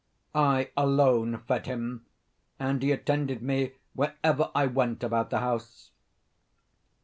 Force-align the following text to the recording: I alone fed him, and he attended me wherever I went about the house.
I 0.33 0.71
alone 0.75 1.43
fed 1.47 1.67
him, 1.67 2.07
and 2.57 2.81
he 2.81 2.91
attended 2.91 3.43
me 3.43 3.73
wherever 3.93 4.49
I 4.55 4.65
went 4.65 5.03
about 5.03 5.29
the 5.29 5.41
house. 5.41 5.91